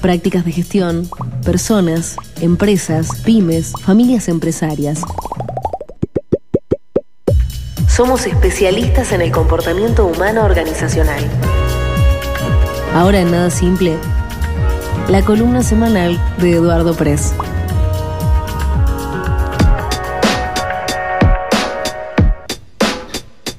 prácticas 0.00 0.44
de 0.44 0.52
gestión, 0.52 1.08
personas, 1.44 2.16
empresas, 2.40 3.08
pymes, 3.24 3.72
familias 3.84 4.28
empresarias. 4.28 5.00
Somos 7.88 8.26
especialistas 8.26 9.12
en 9.12 9.20
el 9.20 9.30
comportamiento 9.30 10.06
humano 10.06 10.44
organizacional. 10.44 11.22
Ahora 12.94 13.20
en 13.20 13.30
Nada 13.30 13.50
Simple, 13.50 13.96
la 15.08 15.22
columna 15.22 15.62
semanal 15.62 16.20
de 16.38 16.52
Eduardo 16.52 16.94
Press. 16.94 17.34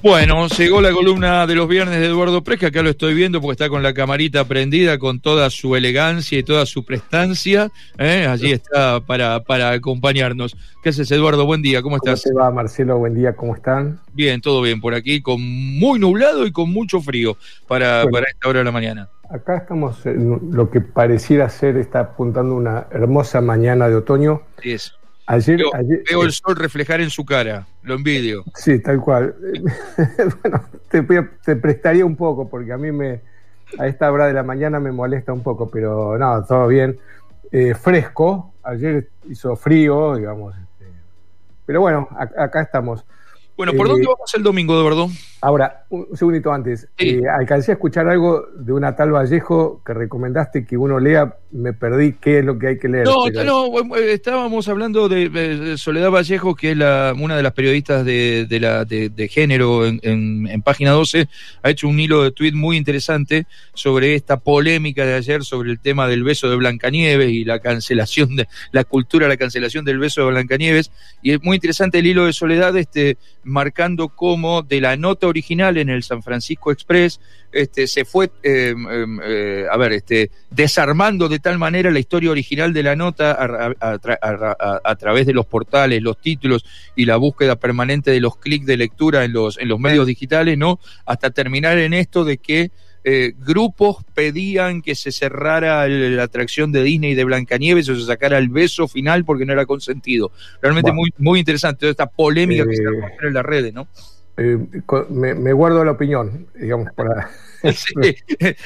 Bueno, 0.03 0.49
llegó 0.49 0.81
la 0.81 0.91
columna 0.91 1.47
de 1.47 1.55
los 1.55 1.65
viernes 1.65 1.97
de 2.01 2.07
Eduardo 2.07 2.43
Press, 2.43 2.59
que 2.59 2.65
acá 2.65 2.81
lo 2.81 2.89
estoy 2.89 3.13
viendo 3.13 3.39
porque 3.39 3.53
está 3.53 3.69
con 3.69 3.81
la 3.81 3.93
camarita 3.93 4.43
prendida, 4.43 4.99
con 4.99 5.21
toda 5.21 5.49
su 5.49 5.77
elegancia 5.77 6.37
y 6.37 6.43
toda 6.43 6.65
su 6.65 6.83
prestancia. 6.83 7.71
¿eh? 7.97 8.27
Allí 8.29 8.51
está 8.51 8.99
para, 8.99 9.39
para 9.39 9.69
acompañarnos. 9.69 10.57
¿Qué 10.83 10.89
haces, 10.89 11.09
Eduardo? 11.09 11.45
Buen 11.45 11.61
día, 11.61 11.81
¿cómo 11.81 11.95
estás? 11.95 12.21
¿Cómo 12.21 12.35
te 12.35 12.41
va, 12.41 12.51
Marcelo? 12.51 12.97
Buen 12.97 13.15
día, 13.15 13.33
¿cómo 13.37 13.55
están? 13.55 14.01
Bien, 14.11 14.41
todo 14.41 14.61
bien 14.61 14.81
por 14.81 14.93
aquí, 14.93 15.21
con 15.21 15.41
muy 15.41 15.99
nublado 15.99 16.45
y 16.45 16.51
con 16.51 16.69
mucho 16.69 16.99
frío 16.99 17.37
para, 17.69 18.03
para 18.11 18.25
esta 18.29 18.49
hora 18.49 18.59
de 18.59 18.65
la 18.65 18.71
mañana. 18.73 19.09
Acá 19.29 19.55
estamos 19.55 20.05
en 20.05 20.51
lo 20.51 20.69
que 20.69 20.81
pareciera 20.81 21.47
ser, 21.47 21.77
está 21.77 22.01
apuntando 22.01 22.55
una 22.55 22.87
hermosa 22.91 23.39
mañana 23.39 23.87
de 23.87 23.95
otoño. 23.95 24.41
Sí 24.61 24.73
es. 24.73 24.93
Ayer, 25.25 25.57
veo, 25.57 25.73
ayer, 25.73 26.03
veo, 26.09 26.23
el 26.23 26.31
sol 26.31 26.55
reflejar 26.55 26.99
en 26.99 27.09
su 27.09 27.23
cara, 27.23 27.65
lo 27.81 27.95
envidio. 27.95 28.43
Sí, 28.55 28.79
tal 28.79 28.99
cual. 28.99 29.35
bueno, 30.41 30.65
te, 30.89 31.01
te, 31.45 31.55
prestaría 31.55 32.05
un 32.05 32.15
poco, 32.15 32.49
porque 32.49 32.73
a 32.73 32.77
mí 32.77 32.91
me 32.91 33.21
a 33.79 33.87
esta 33.87 34.11
hora 34.11 34.27
de 34.27 34.33
la 34.33 34.43
mañana 34.43 34.79
me 34.79 34.91
molesta 34.91 35.33
un 35.33 35.41
poco, 35.41 35.69
pero 35.69 36.17
no, 36.17 36.43
todo 36.45 36.67
bien. 36.67 36.97
Eh, 37.51 37.73
fresco, 37.73 38.53
ayer 38.63 39.09
hizo 39.29 39.55
frío, 39.55 40.15
digamos. 40.15 40.55
Este, 40.55 40.91
pero 41.65 41.81
bueno, 41.81 42.07
a, 42.11 42.43
acá 42.43 42.61
estamos. 42.61 43.05
Bueno, 43.55 43.73
¿por 43.73 43.85
eh, 43.85 43.89
dónde 43.91 44.07
vamos 44.07 44.33
el 44.33 44.43
domingo, 44.43 44.77
de 44.77 44.83
verdad? 44.83 45.05
Ahora, 45.41 45.85
un 45.89 46.07
segundito 46.17 46.51
antes. 46.51 46.89
Sí. 46.97 47.21
Eh, 47.23 47.29
alcancé 47.29 47.71
a 47.71 47.75
escuchar 47.75 48.07
algo 48.07 48.47
de 48.55 48.73
una 48.73 48.95
tal 48.95 49.11
Vallejo 49.11 49.81
que 49.85 49.93
recomendaste 49.93 50.65
que 50.65 50.77
uno 50.77 50.99
lea. 50.99 51.37
Me 51.53 51.71
perdí 51.71 52.13
qué 52.13 52.39
es 52.39 52.45
lo 52.45 52.57
que 52.57 52.67
hay 52.67 52.79
que 52.79 52.89
leer. 52.89 53.05
No, 53.05 53.29
no 53.29 53.95
estábamos 53.95 54.67
hablando 54.67 55.07
de, 55.07 55.29
de, 55.29 55.77
Soledad 55.77 56.09
Vallejo, 56.09 56.55
que 56.55 56.71
es 56.71 56.77
la, 56.77 57.13
una 57.15 57.37
de 57.37 57.43
las 57.43 57.53
periodistas 57.53 58.03
de, 58.03 58.47
de 58.49 58.59
la, 58.59 58.85
de, 58.85 59.09
de 59.09 59.27
género 59.27 59.85
en, 59.85 59.99
en, 60.01 60.47
en, 60.47 60.61
página 60.63 60.91
12. 60.91 61.27
Ha 61.61 61.69
hecho 61.69 61.87
un 61.87 61.99
hilo 61.99 62.23
de 62.23 62.31
tweet 62.31 62.53
muy 62.53 62.75
interesante 62.75 63.45
sobre 63.75 64.15
esta 64.15 64.37
polémica 64.37 65.05
de 65.05 65.13
ayer 65.13 65.43
sobre 65.43 65.69
el 65.69 65.79
tema 65.79 66.07
del 66.07 66.23
beso 66.23 66.49
de 66.49 66.55
Blancanieves 66.55 67.29
y 67.29 67.45
la 67.45 67.59
cancelación 67.59 68.35
de 68.35 68.47
la 68.71 68.83
cultura, 68.83 69.27
la 69.27 69.37
cancelación 69.37 69.85
del 69.85 69.99
beso 69.99 70.21
de 70.21 70.31
Blancanieves. 70.31 70.89
Y 71.21 71.33
es 71.33 71.43
muy 71.43 71.57
interesante 71.57 71.99
el 71.99 72.07
hilo 72.07 72.25
de 72.25 72.33
Soledad, 72.33 72.75
este, 72.77 73.17
marcando 73.43 74.09
cómo 74.09 74.63
de 74.63 74.81
la 74.81 74.97
nota 74.97 75.27
original 75.27 75.77
en 75.77 75.89
el 75.89 76.01
San 76.01 76.23
Francisco 76.23 76.71
Express, 76.71 77.19
este, 77.51 77.85
se 77.85 78.03
fue, 78.03 78.31
eh, 78.41 78.73
eh, 79.23 79.65
a 79.71 79.77
ver, 79.77 79.93
este, 79.93 80.31
desarmando 80.49 81.29
de 81.29 81.39
tal 81.43 81.59
manera 81.59 81.91
la 81.91 81.99
historia 81.99 82.31
original 82.31 82.73
de 82.73 82.81
la 82.81 82.95
nota 82.95 83.33
a, 83.33 83.75
a, 83.79 83.99
a, 83.99 84.81
a, 84.83 84.95
través 84.95 85.27
de 85.27 85.33
los 85.33 85.45
portales, 85.45 86.01
los 86.01 86.19
títulos 86.19 86.65
y 86.95 87.05
la 87.05 87.17
búsqueda 87.17 87.57
permanente 87.57 88.09
de 88.09 88.19
los 88.19 88.37
clics 88.37 88.65
de 88.65 88.77
lectura 88.77 89.23
en 89.25 89.33
los, 89.33 89.59
en 89.59 89.67
los 89.67 89.79
medios 89.79 90.07
digitales, 90.07 90.57
¿no? 90.57 90.79
Hasta 91.05 91.29
terminar 91.29 91.77
en 91.77 91.93
esto 91.93 92.23
de 92.23 92.39
que 92.39 92.71
eh, 93.03 93.33
grupos 93.37 93.97
pedían 94.13 94.81
que 94.81 94.95
se 94.95 95.11
cerrara 95.11 95.85
el, 95.85 96.15
la 96.15 96.23
atracción 96.23 96.71
de 96.71 96.83
Disney 96.83 97.15
de 97.15 97.25
Blancanieves 97.25 97.89
o 97.89 97.95
se 97.95 98.05
sacara 98.05 98.37
el 98.37 98.47
beso 98.47 98.87
final 98.87 99.25
porque 99.25 99.45
no 99.45 99.51
era 99.51 99.65
consentido. 99.65 100.31
Realmente 100.61 100.91
bueno. 100.91 101.01
muy, 101.01 101.13
muy 101.17 101.39
interesante 101.39 101.81
toda 101.81 101.91
esta 101.91 102.07
polémica 102.07 102.63
eh, 102.63 102.67
que 102.69 102.75
se 102.77 102.83
da 102.83 102.91
en 103.21 103.33
las 103.33 103.45
redes, 103.45 103.73
¿no? 103.73 103.87
Eh, 104.35 104.57
me, 105.09 105.35
me, 105.35 105.53
guardo 105.53 105.85
la 105.85 105.91
opinión, 105.91 106.47
digamos, 106.55 106.91
para... 106.95 107.29
sí, 107.63 108.15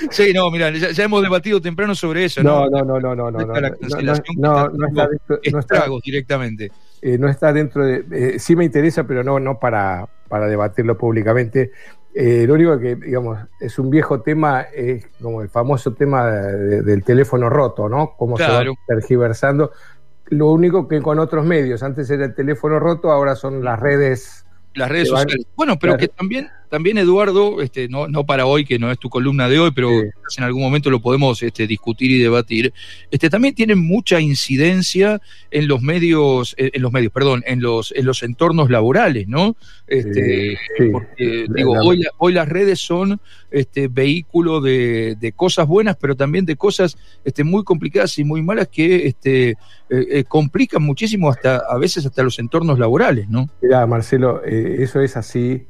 sí, 0.09 0.33
no, 0.33 0.49
mira, 0.49 0.71
ya, 0.71 0.91
ya, 0.91 1.03
hemos 1.03 1.21
debatido 1.21 1.61
temprano 1.61 1.93
sobre 1.93 2.25
eso. 2.25 2.41
No, 2.41 2.67
no, 2.69 2.83
no, 2.83 2.99
no, 2.99 3.15
no, 3.15 3.29
no. 3.29 3.45
no, 3.45 3.59
la 3.59 3.71
cancelación 3.75 4.35
no, 4.37 4.69
no, 4.69 4.69
no 4.69 4.87
está 4.87 5.09
estragos 5.43 5.51
no 5.51 5.59
está, 5.59 6.01
directamente. 6.03 6.71
Eh, 7.01 7.17
no 7.17 7.29
está 7.29 7.53
dentro 7.53 7.85
de... 7.85 8.05
Eh, 8.11 8.39
sí 8.39 8.55
me 8.55 8.65
interesa, 8.65 9.03
pero 9.03 9.23
no, 9.23 9.39
no 9.39 9.59
para, 9.59 10.07
para 10.27 10.47
debatirlo 10.47 10.97
públicamente. 10.97 11.71
Eh, 12.15 12.45
lo 12.47 12.55
único 12.55 12.79
que, 12.79 12.95
digamos, 12.95 13.37
es 13.59 13.77
un 13.77 13.91
viejo 13.91 14.21
tema, 14.21 14.61
es 14.61 15.05
como 15.21 15.43
el 15.43 15.49
famoso 15.49 15.93
tema 15.93 16.25
de, 16.31 16.81
del 16.81 17.03
teléfono 17.03 17.47
roto, 17.47 17.87
¿no? 17.87 18.15
Cómo 18.17 18.35
claro. 18.35 18.63
se 18.63 18.69
va 18.69 18.75
tergiversando. 18.87 19.71
Lo 20.29 20.51
único 20.51 20.87
que 20.87 21.01
con 21.03 21.19
otros 21.19 21.45
medios, 21.45 21.83
antes 21.83 22.09
era 22.09 22.25
el 22.25 22.33
teléfono 22.33 22.79
roto, 22.79 23.11
ahora 23.11 23.35
son 23.35 23.63
las 23.63 23.79
redes 23.79 24.46
las 24.77 24.89
redes 24.89 25.09
sociales. 25.09 25.45
Bueno, 25.55 25.77
pero 25.79 25.97
que 25.97 26.07
también, 26.07 26.49
también 26.69 26.97
Eduardo, 26.97 27.61
este, 27.61 27.87
no, 27.87 28.07
no 28.07 28.25
para 28.25 28.45
hoy, 28.45 28.65
que 28.65 28.79
no 28.79 28.91
es 28.91 28.99
tu 28.99 29.09
columna 29.09 29.49
de 29.49 29.59
hoy, 29.59 29.71
pero 29.73 29.89
sí. 29.89 30.37
en 30.37 30.43
algún 30.43 30.61
momento 30.61 30.89
lo 30.89 31.01
podemos 31.01 31.41
este, 31.43 31.67
discutir 31.67 32.11
y 32.11 32.19
debatir, 32.19 32.73
este, 33.11 33.29
también 33.29 33.55
tienen 33.55 33.79
mucha 33.79 34.19
incidencia 34.19 35.21
en 35.51 35.67
los 35.67 35.81
medios, 35.81 36.55
en 36.57 36.81
los 36.81 36.91
medios, 36.91 37.11
perdón, 37.11 37.43
en 37.45 37.61
los, 37.61 37.93
en 37.95 38.05
los 38.05 38.23
entornos 38.23 38.69
laborales, 38.69 39.27
¿no? 39.27 39.55
Este, 39.87 40.57
sí, 40.77 40.89
porque, 40.91 41.47
digo, 41.49 41.73
hoy, 41.83 42.03
hoy 42.17 42.33
las 42.33 42.49
redes 42.49 42.79
son 42.79 43.19
este 43.51 43.87
vehículo 43.87 44.59
de, 44.59 45.15
de, 45.19 45.31
cosas 45.31 45.67
buenas, 45.67 45.95
pero 45.95 46.15
también 46.15 46.45
de 46.45 46.55
cosas 46.55 46.97
este, 47.23 47.43
muy 47.43 47.63
complicadas 47.63 48.17
y 48.19 48.23
muy 48.23 48.41
malas 48.41 48.67
que 48.67 49.07
este, 49.07 49.49
eh, 49.49 49.55
eh, 49.89 50.23
complican 50.25 50.83
muchísimo 50.83 51.29
hasta, 51.29 51.57
a 51.57 51.77
veces 51.77 52.05
hasta 52.05 52.23
los 52.23 52.39
entornos 52.39 52.79
laborales, 52.79 53.29
¿no? 53.29 53.49
Mira, 53.61 53.85
Marcelo, 53.85 54.41
eh, 54.45 54.77
eso 54.79 55.01
es 55.01 55.15
así. 55.15 55.65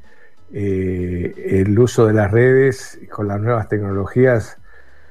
Eh, 0.52 1.60
el 1.60 1.78
uso 1.78 2.06
de 2.06 2.14
las 2.14 2.30
redes 2.30 2.98
con 3.10 3.28
las 3.28 3.40
nuevas 3.40 3.68
tecnologías 3.68 4.56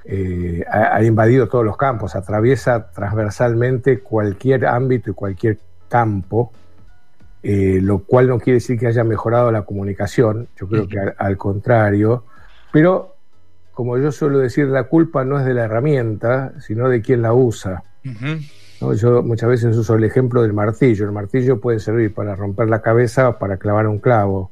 eh, 0.04 0.64
ha, 0.68 0.96
ha, 0.96 1.04
invadido 1.04 1.48
todos 1.48 1.64
los 1.64 1.78
campos, 1.78 2.16
atraviesa 2.16 2.92
transversalmente 2.92 4.00
cualquier 4.00 4.66
ámbito 4.66 5.12
y 5.12 5.14
cualquier 5.14 5.60
campo, 5.90 6.52
eh, 7.44 7.80
lo 7.82 8.00
cual 8.00 8.30
no 8.30 8.40
quiere 8.40 8.56
decir 8.56 8.80
que 8.80 8.88
haya 8.88 9.04
mejorado 9.04 9.52
la 9.52 9.62
comunicación, 9.64 10.48
yo 10.56 10.68
creo 10.68 10.88
que 10.88 11.00
al, 11.00 11.16
al 11.18 11.38
contrario, 11.38 12.24
pero 12.72 13.18
como 13.78 13.96
yo 14.00 14.12
suelo 14.12 14.40
decir, 14.40 14.66
la 14.66 14.86
culpa 14.86 15.24
no 15.24 15.40
es 15.40 15.46
de 15.46 15.54
la 15.54 15.66
herramienta, 15.66 16.54
sino 16.62 16.90
de 16.90 17.02
quien 17.04 17.22
la 17.22 17.34
usa. 17.34 17.84
Uh 18.04 18.10
-huh. 18.10 18.52
¿no? 18.82 18.94
Yo 18.94 19.22
muchas 19.22 19.50
veces 19.50 19.78
uso 19.78 19.94
el 19.94 20.04
ejemplo 20.04 20.42
del 20.42 20.54
martillo. 20.54 21.06
El 21.06 21.12
martillo 21.12 21.62
puede 21.62 21.80
servir 21.80 22.12
para 22.12 22.36
romper 22.36 22.70
la 22.70 22.82
cabeza 22.82 23.30
o 23.30 23.38
para 23.38 23.58
clavar 23.58 23.86
un 23.86 24.00
clavo. 24.00 24.50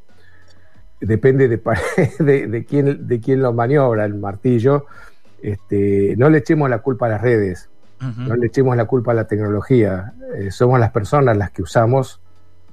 Depende 0.99 1.47
de, 1.47 1.61
de, 2.19 2.47
de, 2.47 2.65
quién, 2.65 3.07
de 3.07 3.19
quién 3.19 3.41
lo 3.41 3.53
maniobra 3.53 4.05
el 4.05 4.15
martillo. 4.15 4.85
Este, 5.41 6.15
no 6.17 6.29
le 6.29 6.39
echemos 6.39 6.69
la 6.69 6.79
culpa 6.79 7.05
a 7.05 7.09
las 7.09 7.21
redes, 7.21 7.69
uh 8.01 8.05
-huh. 8.05 8.27
no 8.27 8.35
le 8.35 8.47
echemos 8.47 8.75
la 8.75 8.85
culpa 8.85 9.11
a 9.11 9.15
la 9.15 9.27
tecnología. 9.27 10.13
Eh, 10.35 10.49
somos 10.51 10.79
las 10.79 10.91
personas 10.91 11.37
las 11.37 11.51
que 11.51 11.61
usamos 11.61 12.19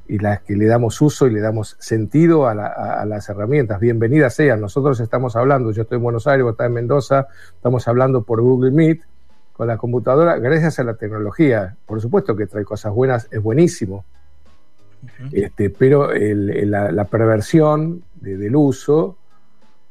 y 0.09 0.19
las 0.19 0.41
que 0.43 0.57
le 0.57 0.67
damos 0.67 1.01
uso 1.01 1.27
y 1.27 1.31
le 1.33 1.41
damos 1.41 1.77
sentido 1.79 2.49
a, 2.49 2.55
la, 2.55 2.67
a, 2.67 3.03
a, 3.03 3.05
las 3.05 3.29
herramientas. 3.29 3.79
Bienvenidas 3.81 4.35
sean. 4.35 4.61
Nosotros 4.61 5.01
estamos 5.01 5.37
hablando, 5.37 5.71
yo 5.73 5.83
estoy 5.83 5.97
en 5.97 6.03
Buenos 6.03 6.27
Aires, 6.27 6.45
vos 6.45 6.53
estás 6.53 6.67
en 6.69 6.73
Mendoza, 6.75 7.27
estamos 7.55 7.87
hablando 7.89 8.23
por 8.23 8.41
Google 8.41 8.71
Meet 8.71 9.03
con 9.53 9.67
la 9.69 9.77
computadora 9.77 10.39
gracias 10.39 10.79
a 10.79 10.85
la 10.85 10.95
tecnología. 10.95 11.77
Por 11.87 12.01
supuesto 12.01 12.35
que 12.35 12.47
trae 12.47 12.65
cosas 12.65 12.93
buenas, 12.93 13.29
es 13.31 13.43
buenísimo. 13.43 14.05
Uh 15.03 15.07
-huh. 15.07 15.45
este, 15.45 15.71
pero 15.71 16.13
el, 16.13 16.51
el, 16.51 16.71
la, 16.71 16.93
la, 16.93 17.05
perversión 17.05 18.03
de, 18.23 18.37
del 18.37 18.57
uso 18.57 19.19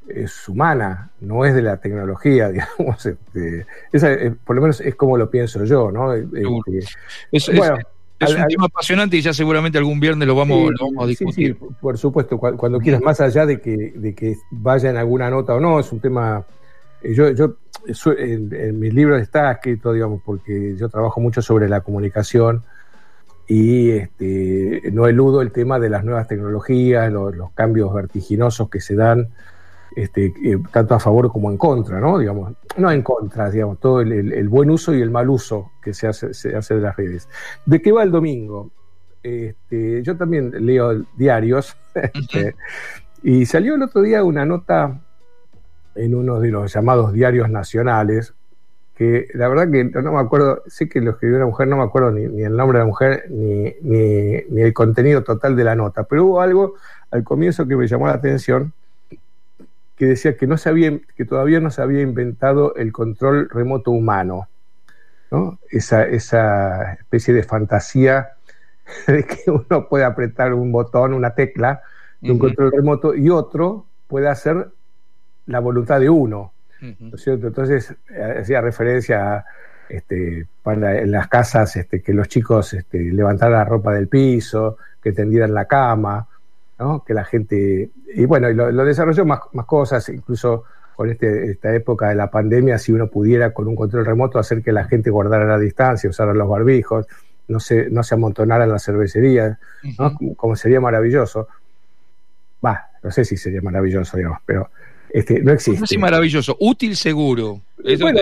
es 0.08 0.50
humana, 0.50 1.12
no 1.20 1.46
es 1.46 1.54
de 1.54 1.62
la 1.62 1.78
tecnología, 1.78 2.50
digamos. 2.52 3.06
Este, 3.06 3.66
esa, 3.92 4.12
eh, 4.14 4.32
por 4.32 4.56
lo 4.56 4.62
menos 4.62 4.82
es 4.82 4.96
como 4.96 5.18
lo 5.18 5.30
pienso 5.30 5.64
yo, 5.66 5.92
¿no? 5.92 6.14
Este, 6.14 6.40
es, 7.32 7.56
bueno, 7.56 7.78
es, 7.78 8.30
es 8.30 8.36
un 8.36 8.42
al, 8.42 8.48
tema 8.48 8.66
apasionante 8.66 9.18
y 9.18 9.22
ya 9.22 9.34
seguramente 9.34 9.78
algún 9.78 10.00
viernes 10.00 10.28
lo 10.28 10.36
vamos, 10.36 10.70
sí, 10.70 10.76
lo 10.80 10.86
vamos 10.88 11.04
a 11.04 11.08
discutir. 11.08 11.58
Sí, 11.60 11.66
sí, 11.68 11.76
por 11.80 11.98
supuesto, 11.98 12.38
cuando, 12.38 12.58
cuando 12.58 12.80
quieras, 12.80 13.02
más 13.02 13.22
allá 13.22 13.46
de 13.46 13.62
que, 13.62 13.94
de 13.96 14.14
que 14.14 14.36
vaya 14.52 14.90
en 14.90 14.98
alguna 14.98 15.30
nota 15.30 15.54
o 15.54 15.60
no, 15.60 15.80
es 15.80 15.92
un 15.92 16.00
tema. 16.00 16.46
Eh, 17.02 17.14
yo, 17.14 17.32
yo 17.32 17.56
en, 18.18 18.54
en, 18.54 18.80
mis 18.80 18.94
libros 18.94 19.22
está 19.22 19.52
escrito, 19.52 19.92
digamos, 19.92 20.22
porque 20.24 20.76
yo 20.78 20.90
trabajo 20.90 21.20
mucho 21.20 21.42
sobre 21.42 21.68
la 21.68 21.82
comunicación 21.82 22.64
y 23.54 23.90
este, 23.92 24.82
no 24.94 25.08
eludo 25.08 25.42
el 25.42 25.52
tema 25.52 25.78
de 25.78 25.90
las 25.90 26.06
nuevas 26.06 26.26
tecnologías, 26.26 27.12
los, 27.12 27.36
los 27.36 27.52
cambios 27.52 27.94
vertiginosos 27.94 28.70
que 28.70 28.80
se 28.80 28.96
dan, 28.96 29.28
este, 29.94 30.28
eh, 30.28 30.58
tanto 30.72 30.96
a 30.96 31.02
favor 31.02 31.30
como 31.30 31.52
en 31.52 31.58
contra, 31.58 32.00
¿no? 32.00 32.18
Digamos, 32.18 32.54
no 32.78 32.90
en 32.90 33.02
contra, 33.02 33.50
digamos, 33.50 33.78
todo 33.82 34.00
el, 34.00 34.14
el, 34.14 34.32
el, 34.32 34.48
buen 34.48 34.70
uso 34.70 34.96
y 34.96 35.02
el 35.02 35.12
mal 35.12 35.30
uso 35.30 35.74
que 35.84 35.94
se 35.94 36.08
hace, 36.08 36.34
se 36.34 36.56
hace 36.56 36.76
de 36.76 36.80
las 36.80 36.96
redes. 36.96 37.28
¿De 37.66 37.82
qué 37.82 37.92
va 37.92 38.04
el 38.04 38.12
domingo? 38.12 38.72
Este, 39.22 40.02
yo 40.02 40.16
también 40.16 40.66
leo 40.66 41.04
diarios 41.18 41.76
este, 41.94 42.56
y 43.22 43.46
salió 43.46 43.76
el 43.76 43.84
otro 43.84 44.02
día 44.02 44.24
una 44.24 44.46
nota 44.46 45.02
en 45.96 46.16
uno 46.16 46.40
de 46.40 46.52
los 46.52 46.74
llamados 46.74 47.12
diarios 47.12 47.50
nacionales, 47.50 48.34
que 48.96 49.28
la 49.34 49.48
verdad 49.48 49.72
que 49.72 49.84
no 49.84 50.12
me 50.12 50.20
acuerdo, 50.20 50.64
sé 50.68 50.88
que 50.88 51.02
lo 51.02 51.12
escribió 51.12 51.38
una 51.38 51.46
mujer, 51.46 51.68
no 51.68 51.78
me 51.78 51.84
acuerdo 51.84 52.12
ni, 52.12 52.44
el 52.44 52.56
nombre 52.56 52.78
de 52.78 52.84
la 52.84 52.88
mujer, 52.88 53.26
ni, 53.30 53.74
ni, 53.82 54.62
el 54.62 54.74
contenido 54.74 55.24
total 55.24 55.56
de 55.56 55.64
la 55.64 55.76
nota, 55.76 56.04
pero 56.04 56.26
hubo 56.26 56.42
algo 56.42 56.76
al 57.10 57.24
comienzo 57.24 57.68
que 57.68 57.76
me 57.76 57.88
llamó 57.88 58.08
la 58.08 58.14
atención, 58.14 58.74
que 59.96 60.06
decía 60.06 60.36
que, 60.36 60.48
no 60.48 60.58
se 60.58 61.02
que 61.16 61.26
todavía 61.26 61.60
no 61.60 61.72
se 61.72 61.82
había 61.82 62.02
inventado 62.02 62.76
el 62.76 62.92
control 62.92 63.50
remoto 63.50 63.92
humano, 63.92 64.48
¿no? 65.32 65.60
esa, 65.70 66.04
esa 66.06 66.94
especie 66.94 67.34
de 67.34 67.44
fantasía 67.44 68.32
de 69.08 69.24
que 69.24 69.52
uno 69.52 69.88
puede 69.88 70.06
apretar 70.06 70.54
un 70.54 70.72
botón, 70.72 71.14
una 71.14 71.34
tecla 71.34 71.82
de 72.20 72.32
un 72.32 72.40
control 72.40 72.72
remoto 72.72 73.16
y 73.16 73.30
otro 73.30 73.86
puede 74.08 74.28
hacer 74.28 74.70
la 75.48 75.60
voluntad 75.60 76.00
de 76.00 76.10
uno. 76.10 76.54
¿No 76.82 77.16
es 77.16 77.22
cierto? 77.22 77.48
Entonces 77.48 77.94
eh, 78.10 78.38
hacía 78.42 78.62
referencia 78.62 79.36
a 79.36 79.46
este, 79.92 80.48
para 80.64 81.00
en 81.00 81.12
las 81.12 81.28
casas 81.28 81.76
este, 81.76 82.02
que 82.02 82.14
los 82.14 82.28
chicos 82.28 82.74
este, 82.74 83.00
levantaran 83.00 83.60
la 83.60 83.66
ropa 83.66 83.94
del 83.94 84.08
piso, 84.08 84.78
que 85.02 85.12
tendieran 85.12 85.54
la 85.54 85.66
cama, 85.66 86.28
¿no? 86.80 87.04
que 87.04 87.14
la 87.14 87.26
gente... 87.26 87.90
Y 88.14 88.26
bueno, 88.26 88.50
lo, 88.50 88.86
desarrolló 88.86 89.26
más, 89.26 89.42
más 89.54 89.66
cosas, 89.66 90.08
incluso 90.10 90.64
con 90.96 91.10
este, 91.10 91.52
esta 91.52 91.74
época 91.74 92.10
de 92.10 92.16
la 92.16 92.30
pandemia, 92.30 92.78
si 92.78 92.92
uno 92.92 93.08
pudiera 93.08 93.54
con 93.54 93.68
un 93.68 93.76
control 93.76 94.06
remoto 94.06 94.40
hacer 94.40 94.62
que 94.62 94.72
la 94.72 94.86
gente 94.86 95.10
guardara 95.10 95.46
la 95.46 95.60
distancia, 95.60 96.10
usara 96.10 96.34
los 96.34 96.48
barbijos, 96.48 97.06
no 97.48 97.60
se, 97.60 97.90
no 97.90 98.04
se 98.04 98.16
amontonara 98.16 98.64
en 98.64 98.72
las 98.72 98.84
cervecerías, 98.84 99.58
como, 100.38 100.56
sería 100.56 100.80
maravilloso. 100.80 101.48
Va, 102.66 102.90
no 103.04 103.12
sé 103.12 103.26
si 103.26 103.36
sería 103.36 103.62
maravilloso, 103.62 104.16
digamos, 104.16 104.40
pero 104.46 104.70
este, 105.14 105.42
no 105.42 105.52
existe. 105.52 105.86
Sí, 105.88 105.98
maravilloso, 105.98 106.56
útil 106.60 106.96
seguro. 106.96 107.62
bueno, 108.00 108.20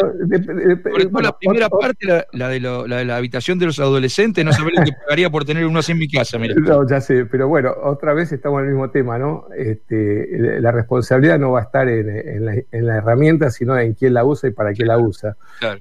la 1.22 1.38
primera 1.38 1.70
parte, 1.70 2.26
la, 2.32 2.50
de 2.50 2.60
la, 2.60 3.18
habitación 3.18 3.60
de 3.60 3.68
los 3.68 3.80
adolescentes, 3.80 4.44
no 4.44 4.52
sabría 4.54 4.80
lo 4.80 4.86
que 4.86 4.94
pagaría 4.94 5.30
por 5.30 5.46
tener 5.46 5.66
uno 5.66 5.80
así 5.80 5.92
en 5.92 6.00
mi 6.00 6.10
casa. 6.10 6.38
Mira. 6.38 6.56
No, 6.60 6.88
ya 6.88 7.00
sé, 7.02 7.26
pero 7.26 7.48
bueno, 7.48 7.74
otra 7.84 8.14
vez 8.14 8.32
estamos 8.32 8.60
en 8.60 8.68
el 8.68 8.72
mismo 8.74 8.90
tema, 8.90 9.18
¿no? 9.18 9.46
Este, 9.56 10.28
la 10.60 10.72
responsabilidad 10.72 11.40
no 11.40 11.52
va 11.52 11.62
a 11.62 11.64
estar 11.64 11.88
en, 11.88 12.46
la, 12.46 12.98
herramienta, 12.98 13.50
sino 13.50 13.78
en 13.78 13.94
quién 13.94 14.14
la 14.14 14.26
usa 14.26 14.50
y 14.50 14.54
para 14.54 14.74
qué 14.74 14.86
la 14.86 14.98
usa. 14.98 15.36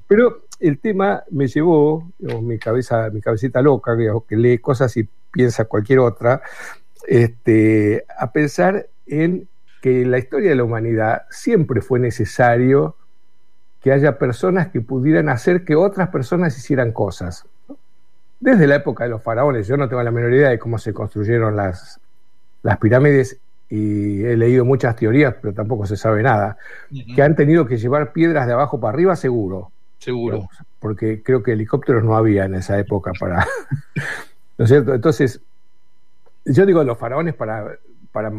Pero 0.06 0.44
el 0.60 0.78
tema 0.78 1.24
me 1.30 1.46
llevó, 1.46 2.10
mi 2.42 2.58
cabeza, 2.58 3.10
mi 3.10 3.20
cabecita 3.20 3.62
loca, 3.62 3.96
que 4.28 4.36
lee 4.36 4.58
cosas 4.58 4.96
y 4.96 5.08
piensa 5.30 5.64
cualquier 5.66 6.00
otra, 6.00 6.42
este, 7.06 8.04
a 8.18 8.32
pensar 8.32 8.88
en 9.06 9.48
que 9.80 10.02
en 10.02 10.10
la 10.10 10.18
historia 10.18 10.50
de 10.50 10.56
la 10.56 10.64
humanidad 10.64 11.22
siempre 11.30 11.80
fue 11.80 11.98
necesario 12.00 12.96
que 13.80 13.92
haya 13.92 14.18
personas 14.18 14.68
que 14.68 14.80
pudieran 14.80 15.28
hacer 15.28 15.64
que 15.64 15.76
otras 15.76 16.08
personas 16.08 16.56
hicieran 16.56 16.92
cosas. 16.92 17.46
Desde 18.40 18.66
la 18.66 18.76
época 18.76 19.04
de 19.04 19.10
los 19.10 19.22
faraones, 19.22 19.66
yo 19.66 19.76
no 19.76 19.88
tengo 19.88 20.02
la 20.02 20.10
menor 20.10 20.32
idea 20.32 20.50
de 20.50 20.58
cómo 20.58 20.78
se 20.78 20.92
construyeron 20.92 21.56
las, 21.56 22.00
las 22.62 22.78
pirámides 22.78 23.38
y 23.70 24.24
he 24.24 24.36
leído 24.36 24.64
muchas 24.64 24.96
teorías, 24.96 25.34
pero 25.40 25.52
tampoco 25.52 25.86
se 25.86 25.96
sabe 25.96 26.22
nada, 26.22 26.56
que 27.14 27.22
han 27.22 27.36
tenido 27.36 27.66
que 27.66 27.76
llevar 27.76 28.12
piedras 28.12 28.46
de 28.46 28.54
abajo 28.54 28.80
para 28.80 28.94
arriba 28.94 29.14
seguro. 29.14 29.70
Seguro. 29.98 30.48
Porque 30.78 31.22
creo 31.22 31.42
que 31.42 31.52
helicópteros 31.52 32.04
no 32.04 32.16
había 32.16 32.44
en 32.44 32.54
esa 32.54 32.78
época 32.78 33.12
para... 33.18 33.46
¿No 34.58 34.64
es 34.64 34.70
cierto? 34.70 34.94
Entonces, 34.94 35.40
yo 36.44 36.66
digo 36.66 36.82
los 36.82 36.98
faraones 36.98 37.34
para 37.34 37.78
para 38.18 38.32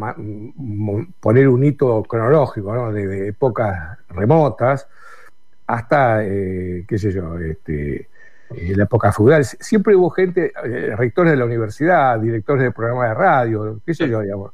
poner 1.22 1.48
un 1.48 1.64
hito 1.64 2.04
cronológico, 2.04 2.76
¿no? 2.76 2.92
de, 2.92 3.30
épocas 3.30 3.98
remotas 4.10 4.90
hasta, 5.68 6.22
eh, 6.26 6.84
qué 6.86 6.98
sé 6.98 7.14
yo, 7.14 7.40
este, 7.40 8.10
eh, 8.56 8.74
la 8.76 8.84
época 8.84 9.14
feudal. 9.14 9.46
Siempre 9.46 9.96
hubo 9.96 10.10
gente, 10.10 10.52
eh, 10.66 10.94
rectores 10.98 11.32
de 11.32 11.38
la 11.38 11.46
universidad, 11.46 12.20
directores 12.20 12.64
de 12.64 12.72
programas 12.74 13.08
de 13.08 13.14
radio, 13.14 13.80
qué 13.86 13.94
sé 13.94 14.10
yo, 14.10 14.20
digamos, 14.20 14.52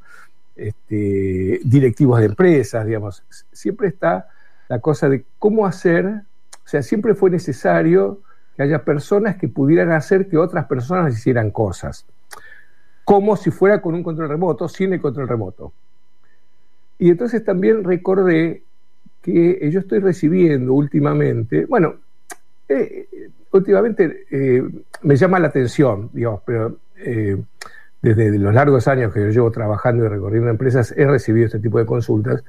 este, 0.55 1.59
directivos 1.63 2.19
de 2.19 2.25
empresas, 2.27 2.85
digamos. 2.85 3.23
Siempre 3.51 3.87
está 3.87 4.27
la 4.67 4.77
cosa 4.77 5.09
de 5.09 5.25
cómo 5.39 5.65
hacer, 5.65 6.05
o 6.05 6.67
sea, 6.67 6.83
siempre 6.83 7.15
fue 7.15 7.31
necesario 7.31 8.19
que 8.55 8.61
haya 8.61 8.83
personas 8.83 9.37
que 9.37 9.47
pudieran 9.47 9.91
hacer 9.91 10.27
que 10.27 10.37
otras 10.37 10.65
personas 10.65 11.11
hicieran 11.15 11.49
cosas 11.49 12.05
como 13.05 13.37
si 13.37 13.51
fuera 13.51 13.81
con 13.81 13.93
un 13.93 14.03
control 14.03 14.29
remoto, 14.29 14.67
sin 14.67 14.91
el 14.91 14.99
control 14.99 15.29
remoto. 15.29 15.71
Y 16.97 17.11
entonces 17.11 17.45
también 17.45 17.83
recordé 17.83 18.63
que 19.21 19.69
yo 19.71 19.79
estoy 19.79 19.99
recibiendo 19.99 20.73
últimamente, 20.73 21.65
bueno, 21.65 21.95
eh, 22.67 23.07
últimamente 23.51 24.25
eh, 24.31 24.63
me 25.03 25.15
llama 25.15 25.39
la 25.39 25.47
atención, 25.47 26.09
digamos, 26.13 26.41
pero 26.45 26.77
eh, 26.97 27.37
desde 28.01 28.37
los 28.39 28.53
largos 28.53 28.87
años 28.87 29.13
que 29.13 29.21
yo 29.21 29.29
llevo 29.29 29.51
trabajando 29.51 30.05
y 30.05 30.07
recorriendo 30.07 30.49
empresas, 30.49 30.93
he 30.97 31.05
recibido 31.05 31.45
este 31.45 31.59
tipo 31.59 31.77
de 31.77 31.85
consultas 31.85 32.43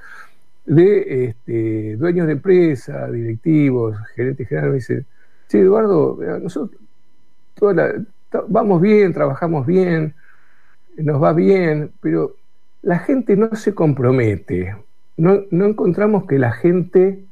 de 0.64 1.26
este, 1.26 1.96
dueños 1.96 2.26
de 2.26 2.32
empresas, 2.32 3.12
directivos, 3.12 3.96
gerentes 4.14 4.48
generales, 4.48 4.72
me 4.72 4.76
dicen, 4.76 5.06
sí, 5.48 5.58
Eduardo, 5.58 6.18
nosotros 6.42 6.80
vamos 8.48 8.80
bien, 8.80 9.12
trabajamos 9.12 9.66
bien, 9.66 10.14
nos 10.96 11.22
va 11.22 11.32
bien, 11.32 11.92
pero 12.00 12.36
la 12.82 12.98
gente 12.98 13.36
no 13.36 13.54
se 13.54 13.74
compromete. 13.74 14.76
No, 15.16 15.44
encontramos 15.50 16.26
que 16.26 16.38
la 16.38 16.52
gente 16.52 17.24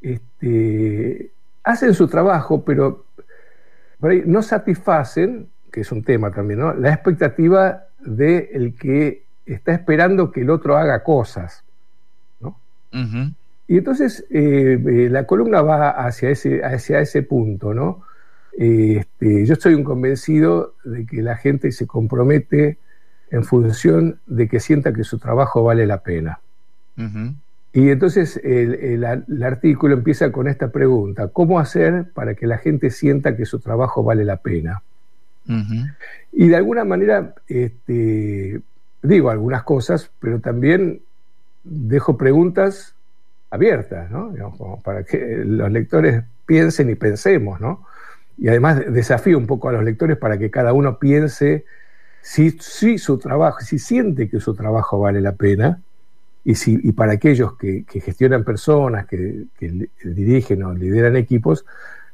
este, 0.00 1.30
hacen 1.64 1.94
su 1.94 2.08
trabajo, 2.08 2.64
pero 2.64 3.04
no 4.26 4.42
satisfacen, 4.42 5.48
que 5.70 5.80
es 5.80 5.92
un 5.92 6.02
tema 6.02 6.30
también, 6.30 6.60
¿no? 6.60 6.74
la 6.74 6.92
expectativa 6.92 7.84
del 8.00 8.48
el 8.52 8.74
que 8.76 9.22
está 9.46 9.72
esperando 9.72 10.30
que 10.30 10.42
el 10.42 10.50
otro 10.50 10.76
haga 10.76 11.02
cosas. 11.02 11.64
¿no? 12.40 12.56
Y 13.68 13.78
entonces 13.78 14.26
eh, 14.30 14.78
eh, 14.86 15.08
la 15.10 15.26
columna 15.26 15.62
va 15.62 15.90
hacia 15.90 16.30
ese, 16.30 16.62
hacia 16.64 17.00
ese 17.00 17.22
punto, 17.22 17.72
¿no? 17.72 18.02
Este, 18.52 19.46
yo 19.46 19.54
estoy 19.54 19.74
un 19.74 19.84
convencido 19.84 20.74
de 20.84 21.06
que 21.06 21.22
la 21.22 21.36
gente 21.36 21.72
se 21.72 21.86
compromete 21.86 22.78
en 23.30 23.44
función 23.44 24.20
de 24.26 24.48
que 24.48 24.60
sienta 24.60 24.92
que 24.92 25.04
su 25.04 25.18
trabajo 25.18 25.62
vale 25.62 25.86
la 25.86 26.02
pena. 26.02 26.40
Y 27.72 27.88
entonces 27.88 28.38
el, 28.44 29.04
artículo 29.42 29.94
empieza 29.94 30.30
con 30.30 30.46
esta 30.46 30.70
pregunta, 30.70 31.28
¿cómo 31.28 31.58
hacer 31.58 32.10
para 32.12 32.34
que 32.34 32.46
la 32.46 32.58
gente 32.58 32.90
sienta 32.90 33.36
que 33.36 33.46
su 33.46 33.60
trabajo 33.60 34.02
vale 34.02 34.24
la 34.24 34.36
pena? 34.36 34.82
Y 36.32 36.48
de 36.48 36.56
alguna 36.56 36.84
manera 36.84 37.34
este, 37.48 38.60
digo 39.02 39.30
algunas 39.30 39.62
cosas, 39.64 40.10
pero 40.20 40.40
también 40.40 41.00
dejo 41.64 42.16
preguntas 42.16 42.94
abiertas, 43.50 44.10
¿no? 44.10 44.32
para 44.82 45.04
que 45.04 45.42
los 45.44 45.70
lectores 45.70 46.24
piensen 46.46 46.90
y 46.90 46.94
pensemos, 46.94 47.60
¿no? 47.60 47.84
Y 48.42 48.48
además 48.48 48.82
desafío 48.92 49.38
un 49.38 49.46
poco 49.46 49.68
a 49.68 49.72
los 49.72 49.84
lectores 49.84 50.18
para 50.18 50.36
que 50.36 50.50
cada 50.50 50.72
uno 50.72 50.98
piense 50.98 51.64
si, 52.20 52.50
si 52.58 52.98
su 52.98 53.16
trabajo, 53.16 53.60
si 53.60 53.78
siente 53.78 54.28
que 54.28 54.40
su 54.40 54.52
trabajo 54.52 54.98
vale 54.98 55.20
la 55.20 55.36
pena, 55.36 55.80
y, 56.42 56.56
si, 56.56 56.76
y 56.82 56.90
para 56.90 57.12
aquellos 57.12 57.56
que, 57.56 57.84
gestionan 57.88 58.42
personas, 58.42 59.06
que, 59.06 59.46
dirigen 60.02 60.64
o 60.64 60.74
lideran 60.74 61.14
equipos, 61.14 61.64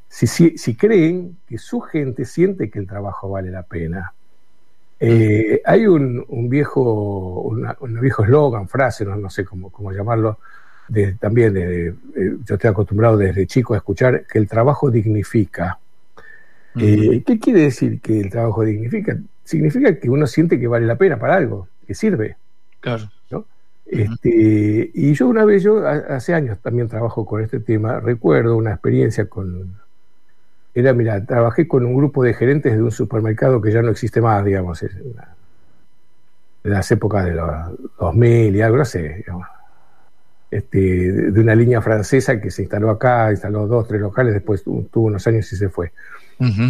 si, 0.07 0.27
si, 0.27 0.75
creen 0.75 1.35
que 1.47 1.57
su 1.57 1.81
gente 1.81 2.25
siente 2.25 2.69
que 2.69 2.77
el 2.77 2.85
trabajo 2.85 3.29
vale 3.29 3.49
la 3.49 3.63
pena. 3.63 4.13
Eh, 4.99 5.63
hay 5.65 5.87
un, 5.87 6.47
viejo 6.47 7.41
un 7.41 8.01
viejo 8.01 8.23
eslogan, 8.23 8.67
frase, 8.67 9.03
no, 9.03 9.31
sé 9.31 9.45
cómo, 9.45 9.71
cómo 9.71 9.91
llamarlo, 9.91 10.37
también 11.19 11.57
eh, 11.57 11.95
yo 12.45 12.53
estoy 12.53 12.69
acostumbrado 12.69 13.17
desde 13.17 13.47
chico 13.47 13.73
a 13.73 13.77
escuchar 13.77 14.27
que 14.27 14.37
el 14.37 14.47
trabajo 14.47 14.91
dignifica. 14.91 15.78
Eh, 16.77 17.23
¿Qué 17.25 17.39
quiere 17.39 17.61
decir 17.61 17.99
que 18.01 18.19
el 18.19 18.29
trabajo 18.29 18.63
dignifica? 18.63 19.17
Significa 19.43 19.97
que 19.97 20.09
uno 20.09 20.27
siente 20.27 20.59
que 20.59 20.67
vale 20.67 20.85
la 20.85 20.97
pena 20.97 21.17
para 21.17 21.35
algo, 21.35 21.67
que 21.87 21.93
sirve. 21.93 22.37
Claro. 22.79 23.09
Este, 23.91 24.91
y 24.93 25.13
yo 25.15 25.27
una 25.27 25.45
vez, 25.45 25.63
yo 25.63 25.85
hace 25.87 26.35
años 26.35 26.59
también 26.59 26.87
trabajo 26.87 27.25
con 27.25 27.41
este 27.41 27.59
tema, 27.59 27.99
recuerdo 27.99 28.55
una 28.55 28.71
experiencia 28.71 29.25
con... 29.25 29.79
Era, 30.75 30.93
mira, 30.93 31.25
trabajé 31.25 31.67
con 31.67 31.83
un 31.85 31.95
grupo 31.95 32.23
de 32.23 32.35
gerentes 32.35 32.75
de 32.75 32.83
un 32.83 32.91
supermercado 32.91 33.59
que 33.59 33.71
ya 33.71 33.81
no 33.81 33.89
existe 33.89 34.21
más, 34.21 34.45
digamos, 34.45 34.83
en 34.83 34.91
las 36.61 36.91
épocas 36.91 37.25
de 37.25 37.31
los 37.31 37.49
2000 37.99 38.55
y 38.55 38.61
algo, 38.61 38.77
no 38.77 38.85
sé, 38.85 39.15
digamos, 39.15 39.47
este, 40.51 40.77
de 40.79 41.41
una 41.41 41.55
línea 41.55 41.81
francesa 41.81 42.39
que 42.39 42.51
se 42.51 42.61
instaló 42.61 42.91
acá, 42.91 43.31
instaló 43.31 43.65
dos, 43.65 43.87
tres 43.87 44.01
locales, 44.01 44.35
después 44.35 44.63
tuvo 44.63 45.07
unos 45.07 45.25
años 45.25 45.51
y 45.51 45.55
se 45.55 45.69
fue 45.69 45.91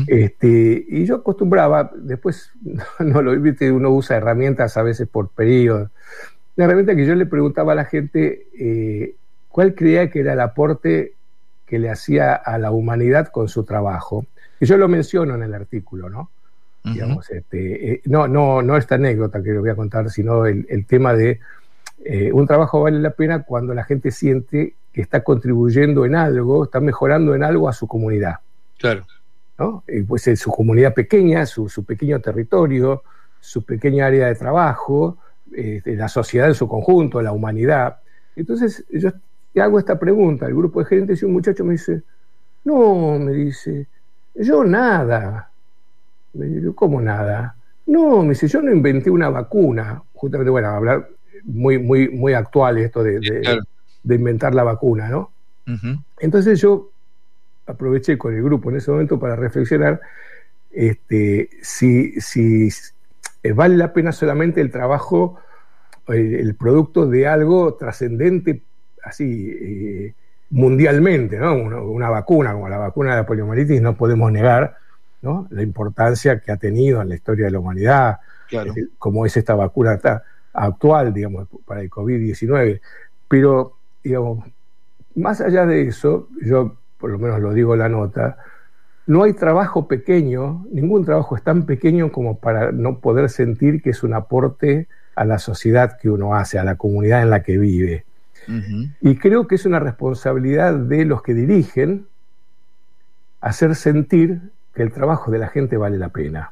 este, 0.07 0.85
y 0.88 1.05
yo 1.05 1.17
acostumbraba, 1.17 1.91
después 1.95 2.51
no 2.99 3.21
lo 3.21 3.39
viste, 3.39 3.71
uno 3.71 3.91
usa 3.91 4.17
herramientas 4.17 4.77
a 4.77 4.83
veces 4.83 5.07
por 5.07 5.29
periodos. 5.29 5.91
La 6.55 6.65
herramienta 6.65 6.95
que 6.95 7.05
yo 7.05 7.15
le 7.15 7.25
preguntaba 7.25 7.73
a 7.73 7.75
la 7.75 7.85
gente 7.85 8.47
eh, 8.59 9.15
cuál 9.47 9.75
creía 9.75 10.09
que 10.09 10.19
era 10.19 10.33
el 10.33 10.39
aporte 10.41 11.13
que 11.65 11.79
le 11.79 11.89
hacía 11.89 12.33
a 12.33 12.57
la 12.57 12.71
humanidad 12.71 13.27
con 13.27 13.47
su 13.47 13.63
trabajo. 13.63 14.25
Y 14.59 14.65
yo 14.65 14.75
lo 14.77 14.88
menciono 14.88 15.35
en 15.35 15.43
el 15.43 15.53
artículo, 15.53 16.09
¿no? 16.09 16.29
Digamos, 16.83 17.29
este, 17.29 17.91
eh, 17.91 18.01
no, 18.05 18.27
no, 18.27 18.61
no 18.61 18.77
esta 18.77 18.95
anécdota 18.95 19.43
que 19.43 19.51
le 19.51 19.59
voy 19.59 19.69
a 19.69 19.75
contar, 19.75 20.09
sino 20.09 20.45
el, 20.45 20.85
tema 20.88 21.13
de 21.13 21.39
eh, 22.03 22.31
un 22.31 22.47
trabajo 22.47 22.81
vale 22.81 22.99
la 22.99 23.11
pena 23.11 23.43
cuando 23.43 23.73
la 23.73 23.83
gente 23.83 24.11
siente 24.11 24.73
que 24.93 25.01
está 25.01 25.23
contribuyendo 25.23 26.05
en 26.05 26.15
algo, 26.15 26.63
está 26.63 26.79
mejorando 26.79 27.35
en 27.35 27.43
algo 27.43 27.69
a 27.69 27.73
su 27.73 27.85
comunidad. 27.85 28.38
Claro. 28.77 29.05
¿No? 29.59 29.83
pues 30.07 30.27
en 30.27 30.37
su 30.37 30.51
comunidad 30.51 30.93
pequeña, 30.93 31.45
su, 31.45 31.69
su, 31.69 31.83
pequeño 31.83 32.19
territorio, 32.19 33.03
su 33.39 33.63
pequeña 33.63 34.07
área 34.07 34.27
de 34.27 34.35
trabajo, 34.35 35.17
este, 35.51 35.95
la 35.95 36.07
sociedad 36.07 36.47
en 36.47 36.55
su 36.55 36.67
conjunto, 36.67 37.21
la 37.21 37.31
humanidad. 37.31 37.97
Entonces, 38.35 38.85
yo 38.89 39.11
hago 39.61 39.79
esta 39.79 39.99
pregunta 39.99 40.45
al 40.45 40.53
grupo 40.53 40.79
de 40.79 40.85
gerentes 40.85 41.21
y 41.21 41.25
un 41.25 41.33
muchacho 41.33 41.65
me 41.65 41.73
dice, 41.73 42.03
no, 42.63 43.19
me 43.19 43.33
dice, 43.33 43.87
yo 44.35 44.63
nada. 44.63 45.49
Me 46.33 46.45
digo, 46.45 46.75
¿cómo 46.75 47.01
nada? 47.01 47.55
No, 47.87 48.21
me 48.21 48.29
dice, 48.29 48.47
yo 48.47 48.61
no 48.61 48.71
inventé 48.71 49.09
una 49.09 49.29
vacuna. 49.29 50.01
Justamente, 50.13 50.51
bueno, 50.51 50.69
hablar 50.69 51.09
muy, 51.43 51.79
muy, 51.79 52.09
muy 52.09 52.33
actual 52.33 52.77
esto 52.77 53.03
de, 53.03 53.19
de, 53.19 54.15
inventar 54.15 54.53
la 54.53 54.63
vacuna, 54.63 55.09
¿no? 55.09 55.31
Entonces 56.19 56.59
yo 56.59 56.89
aproveché 57.69 58.17
con 58.17 58.33
el 58.33 58.43
grupo 58.43 58.69
en 58.69 58.77
ese 58.77 58.91
momento 58.91 59.19
para 59.19 59.35
reflexionar 59.35 60.01
este, 60.71 61.49
si, 61.61 62.19
si 62.19 62.69
eh, 63.43 63.51
vale 63.53 63.77
la 63.77 63.93
pena 63.93 64.11
solamente 64.11 64.61
el 64.61 64.71
trabajo, 64.71 65.39
el, 66.07 66.55
producto 66.55 67.07
de 67.07 67.27
algo 67.27 67.75
trascendente, 67.75 68.61
así, 69.03 69.51
eh, 69.51 70.13
mundialmente, 70.49 71.38
¿no? 71.38 71.55
Una, 71.55 72.09
vacuna, 72.09 72.53
como 72.53 72.69
la 72.69 72.77
vacuna 72.77 73.11
de 73.11 73.17
la 73.17 73.25
poliomielitis, 73.25 73.81
no 73.81 73.95
podemos 73.95 74.31
negar 74.31 74.77
¿no? 75.21 75.47
la 75.51 75.61
importancia 75.61 76.39
que 76.39 76.51
ha 76.51 76.57
tenido 76.57 77.01
en 77.01 77.09
la 77.09 77.15
historia 77.15 77.45
de 77.45 77.51
la 77.51 77.59
humanidad, 77.59 78.19
como 78.97 79.27
es 79.27 79.38
esta 79.38 79.53
vacuna 79.53 79.99
actual, 80.53 81.13
digamos, 81.13 81.47
para 81.65 81.81
el 81.81 81.89
COVID-19. 81.89 82.81
Pero, 83.27 83.77
digamos, 84.03 84.43
más 85.15 85.39
allá 85.41 85.67
de 85.67 85.88
eso, 85.88 86.29
yo 86.41 86.78
por 86.99 87.09
lo 87.09 87.17
menos 87.17 87.39
lo 87.39 87.53
digo 87.53 87.73
en 87.73 87.79
la 87.79 87.89
nota, 87.89 88.37
no 89.07 89.23
hay 89.23 89.33
trabajo 89.33 89.87
pequeño, 89.87 90.65
ningún 90.71 91.03
trabajo 91.03 91.35
es 91.35 91.43
tan 91.43 91.65
pequeño 91.65 92.11
como 92.11 92.37
para 92.37 92.71
no 92.71 92.99
poder 92.99 93.29
sentir 93.29 93.81
que 93.81 93.89
es 93.89 94.03
un 94.03 94.13
aporte 94.13 94.87
a 95.15 95.25
la 95.25 95.39
sociedad 95.39 95.97
que 95.99 96.09
uno 96.09 96.35
hace, 96.35 96.59
a 96.59 96.63
la 96.63 96.75
comunidad 96.75 97.23
en 97.23 97.31
la 97.31 97.41
que 97.41 97.57
vive. 97.57 98.05
Y 99.01 99.15
creo 99.17 99.47
que 99.47 99.55
es 99.55 99.65
una 99.65 99.79
responsabilidad 99.79 100.73
de 100.73 101.05
los 101.05 101.21
que 101.21 101.33
dirigen 101.33 102.07
hacer 103.41 103.75
sentir 103.75 104.41
que 104.73 104.81
el 104.81 104.91
trabajo 104.91 105.29
de 105.31 105.39
la 105.39 105.49
gente 105.49 105.77
vale 105.77 105.97
la 105.97 106.09
pena. 106.09 106.51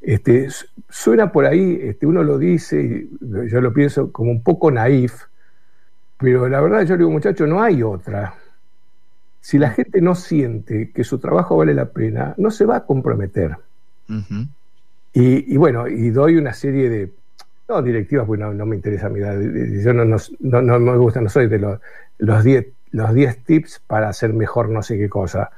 este, 0.00 0.48
suena 0.88 1.32
por 1.32 1.46
ahí, 1.46 1.80
este, 1.82 2.06
uno 2.06 2.22
lo 2.22 2.38
dice, 2.38 3.08
yo 3.20 3.60
lo 3.60 3.72
pienso 3.72 4.12
como 4.12 4.30
un 4.30 4.42
poco 4.42 4.70
naif, 4.70 5.24
pero 6.18 6.48
la 6.48 6.60
verdad 6.60 6.82
yo 6.82 6.96
digo, 6.96 7.10
muchachos, 7.10 7.48
no 7.48 7.62
hay 7.62 7.82
otra. 7.82 8.34
Si 9.46 9.58
la 9.58 9.70
gente 9.70 10.00
no 10.00 10.16
siente 10.16 10.90
que 10.90 11.04
su 11.04 11.20
trabajo 11.20 11.56
vale 11.56 11.72
la 11.72 11.92
pena, 11.92 12.34
no 12.36 12.50
se 12.50 12.66
va 12.66 12.78
a 12.78 12.84
comprometer. 12.84 13.56
y, 15.12 15.56
bueno, 15.56 15.86
y 15.86 16.10
doy 16.10 16.34
una 16.34 16.52
serie 16.52 16.90
de, 16.90 17.12
no 17.68 17.80
directivas, 17.80 18.26
porque 18.26 18.42
no, 18.42 18.66
me 18.66 18.74
interesa 18.74 19.08
mirar, 19.08 19.38
yo 19.40 19.92
no, 19.92 20.04
no, 20.04 20.80
me 20.80 20.96
gusta, 20.96 21.20
no 21.20 21.28
soy 21.28 21.46
de 21.46 21.60
los 22.18 22.42
10 22.42 22.66
los 22.90 23.14
diez 23.14 23.44
tips 23.44 23.82
para 23.86 24.08
hacer 24.08 24.32
mejor 24.32 24.68
no 24.68 24.82
sé 24.82 24.98
qué 24.98 25.08
cosa. 25.08 25.52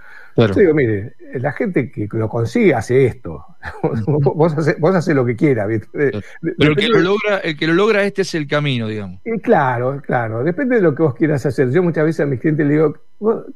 Yo 0.46 0.54
digo, 0.54 0.74
mire, 0.74 1.14
la 1.34 1.52
gente 1.52 1.90
que 1.90 2.08
lo 2.12 2.28
consigue 2.28 2.72
hace 2.72 3.06
esto. 3.06 3.44
vos, 3.82 4.54
haces, 4.54 5.14
lo 5.14 5.24
que 5.24 5.34
quieras. 5.34 5.66
Pero 5.92 6.20
el 6.40 6.76
que, 6.76 6.88
lo 6.88 7.00
logra, 7.00 7.38
el 7.38 7.56
que 7.56 7.66
lo 7.66 7.74
logra, 7.74 8.04
este 8.04 8.22
es 8.22 8.34
el 8.36 8.46
camino, 8.46 8.86
digamos. 8.86 9.20
claro, 9.42 10.00
claro. 10.00 10.44
Depende 10.44 10.76
de 10.76 10.82
lo 10.82 10.94
que 10.94 11.02
vos 11.02 11.14
quieras 11.14 11.44
hacer. 11.44 11.70
Yo 11.72 11.82
muchas 11.82 12.04
veces 12.04 12.20
a 12.20 12.26
mis 12.26 12.40
clientes 12.40 12.66
les 12.66 12.76
digo, 12.76 12.94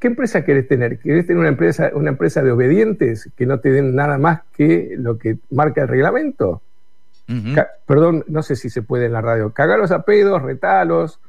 ¿qué 0.01 0.09
empresa 0.09 0.45
querés 0.45 0.67
tener? 0.67 0.99
¿Querés 0.99 1.27
tener 1.27 1.39
una 1.39 1.51
empresa, 1.51 1.93
una 1.95 2.11
empresa 2.11 2.43
de 2.43 2.51
obedientes 2.51 3.31
que 3.37 3.47
no 3.47 3.61
te 3.61 3.71
den 3.71 3.95
nada 3.95 4.19
más 4.19 4.41
que 4.57 4.95
lo 4.99 5.19
que 5.19 5.39
marca 5.51 5.83
el 5.83 5.89
reglamento? 5.89 6.63
Perdón, 7.87 8.25
no 8.27 8.43
sé 8.43 8.57
si 8.57 8.69
se 8.69 8.83
puede 8.83 9.07
en 9.07 9.13
la 9.13 9.21
radio. 9.21 9.53
Cagalos 9.53 9.93
a 9.93 10.03
pedos, 10.03 10.43
retalos, 10.43 11.21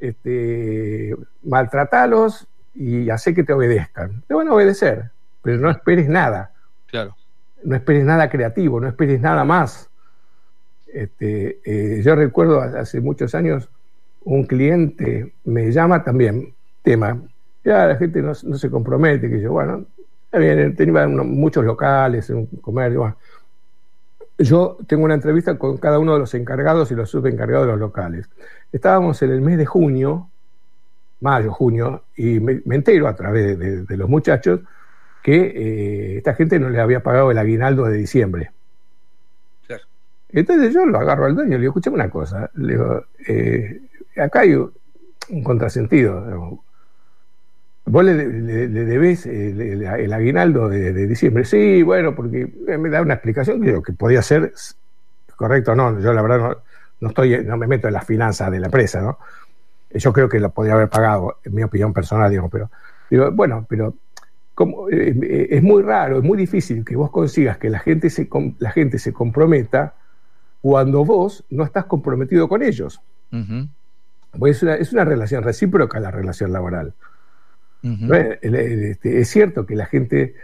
este, 0.00 1.14
maltratalos 1.42 2.48
y 2.74 3.10
hace 3.10 3.34
que 3.34 3.44
te 3.44 3.52
obedezcan. 3.52 4.22
Te 4.26 4.34
van 4.34 4.48
a 4.48 4.52
obedecer, 4.52 5.10
pero 5.42 5.58
no 5.58 5.70
esperes 5.70 6.08
nada. 6.08 6.52
Claro. 6.86 7.16
No 7.62 7.76
esperes 7.76 8.04
nada 8.04 8.28
creativo, 8.28 8.80
no 8.80 8.88
esperes 8.88 9.20
nada 9.20 9.44
más. 9.44 9.88
Este, 10.92 11.60
eh, 11.64 12.02
yo 12.02 12.14
recuerdo 12.14 12.60
hace 12.60 13.00
muchos 13.00 13.34
años 13.34 13.68
un 14.24 14.44
cliente 14.44 15.32
me 15.44 15.70
llama 15.70 16.02
también, 16.02 16.54
tema, 16.82 17.20
ya 17.64 17.86
la 17.86 17.96
gente 17.96 18.22
no, 18.22 18.34
se 18.34 18.70
compromete, 18.70 19.28
que 19.28 19.40
yo, 19.40 19.52
bueno, 19.52 19.84
tenía 20.30 21.08
muchos 21.08 21.64
locales, 21.64 22.28
un 22.30 22.46
comercio. 22.46 23.16
Yo 24.38 24.78
tengo 24.86 25.04
una 25.04 25.14
entrevista 25.14 25.56
con 25.58 25.78
cada 25.78 25.98
uno 25.98 26.14
de 26.14 26.20
los 26.20 26.34
encargados 26.34 26.90
y 26.90 26.94
los 26.94 27.10
subencargados 27.10 27.66
de 27.66 27.72
los 27.72 27.80
locales. 27.80 28.28
Estábamos 28.72 29.22
en 29.22 29.30
el 29.30 29.40
mes 29.40 29.58
de 29.58 29.66
junio 29.66 30.28
mayo, 31.24 31.52
junio, 31.52 32.04
y 32.16 32.38
me, 32.38 32.60
entero 32.70 33.08
a 33.08 33.16
través 33.16 33.58
de, 33.58 33.96
los 33.96 34.08
muchachos 34.08 34.60
que 35.22 35.36
eh, 35.36 36.16
esta 36.18 36.34
gente 36.34 36.60
no 36.60 36.68
le 36.68 36.80
había 36.80 37.02
pagado 37.02 37.30
el 37.30 37.38
aguinaldo 37.38 37.84
de 37.86 37.96
diciembre. 37.96 38.50
Entonces 40.28 40.74
yo 40.74 40.84
lo 40.84 40.98
agarro 40.98 41.26
al 41.26 41.34
dueño 41.36 41.52
y 41.52 41.58
le 41.58 41.60
digo, 41.60 41.74
una 41.92 42.10
cosa, 42.10 42.50
le 42.54 42.72
digo, 42.72 43.04
eh, 43.26 43.80
acá 44.16 44.40
hay 44.40 44.54
un 44.54 45.44
contrasentido. 45.44 46.60
¿Vos 47.86 48.04
le, 48.04 48.14
debés 48.14 49.26
el, 49.26 50.12
aguinaldo 50.12 50.68
de, 50.68 51.06
diciembre? 51.06 51.44
Sí, 51.44 51.82
bueno, 51.82 52.14
porque 52.14 52.52
me 52.78 52.90
da 52.90 53.00
una 53.00 53.14
explicación 53.14 53.62
que, 53.62 53.80
que 53.80 53.92
podía 53.92 54.22
ser 54.22 54.52
correcto 55.36 55.72
o 55.72 55.74
no. 55.76 56.00
Yo 56.00 56.12
la 56.12 56.22
verdad 56.22 56.38
no, 56.38 56.56
no, 57.00 57.08
estoy, 57.08 57.44
no 57.44 57.56
me 57.56 57.68
meto 57.68 57.86
en 57.86 57.94
las 57.94 58.04
finanzas 58.04 58.50
de 58.50 58.58
la 58.58 58.66
empresa, 58.66 59.00
¿no? 59.02 59.18
Yo 59.94 60.12
creo 60.12 60.28
que 60.28 60.40
lo 60.40 60.50
podría 60.50 60.74
haber 60.74 60.88
pagado, 60.88 61.38
en 61.44 61.54
mi 61.54 61.62
opinión 61.62 61.92
personal, 61.92 62.30
digo, 62.30 62.48
pero 62.48 62.70
digo, 63.08 63.30
bueno, 63.30 63.64
pero 63.68 63.94
como, 64.54 64.88
eh, 64.88 65.14
eh, 65.22 65.48
es 65.50 65.62
muy 65.62 65.82
raro, 65.82 66.18
es 66.18 66.24
muy 66.24 66.38
difícil 66.38 66.84
que 66.84 66.96
vos 66.96 67.10
consigas 67.10 67.58
que 67.58 67.70
la 67.70 67.78
gente 67.78 68.10
se, 68.10 68.28
la 68.58 68.70
gente 68.70 68.98
se 68.98 69.12
comprometa 69.12 69.94
cuando 70.62 71.04
vos 71.04 71.44
no 71.50 71.64
estás 71.64 71.84
comprometido 71.84 72.48
con 72.48 72.62
ellos. 72.62 73.00
Pues 74.38 74.56
es, 74.56 74.62
una, 74.62 74.74
es, 74.76 74.92
una, 74.92 75.04
relación 75.04 75.42
recíproca 75.42 75.98
la 75.98 76.10
relación 76.10 76.52
laboral. 76.52 76.94
Este, 77.82 79.20
es 79.20 79.28
cierto 79.28 79.66
que 79.66 79.76
la 79.76 79.86
gente 79.86 80.34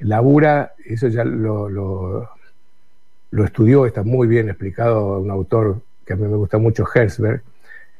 labura, 0.00 0.72
eso 0.84 1.08
ya 1.08 1.24
lo, 1.24 1.68
lo, 1.68 2.28
lo, 3.30 3.44
estudió, 3.44 3.86
está 3.86 4.02
muy 4.02 4.26
bien 4.26 4.48
explicado 4.48 5.20
un 5.20 5.30
autor 5.30 5.80
que 6.04 6.12
a 6.12 6.16
mí 6.16 6.26
me 6.26 6.36
gusta 6.36 6.58
mucho, 6.58 6.84
Herzberg, 6.92 7.42